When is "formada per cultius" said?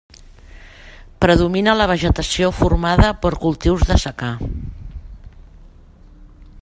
2.61-3.85